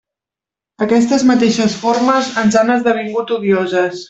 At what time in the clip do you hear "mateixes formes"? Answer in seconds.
1.31-2.31